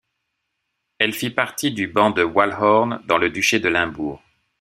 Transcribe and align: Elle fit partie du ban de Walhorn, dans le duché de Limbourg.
Elle 0.97 1.13
fit 1.13 1.29
partie 1.29 1.69
du 1.71 1.85
ban 1.87 2.09
de 2.09 2.23
Walhorn, 2.23 3.03
dans 3.05 3.19
le 3.19 3.29
duché 3.29 3.59
de 3.59 3.69
Limbourg. 3.69 4.19